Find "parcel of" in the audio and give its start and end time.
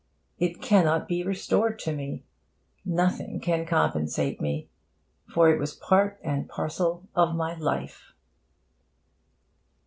6.49-7.35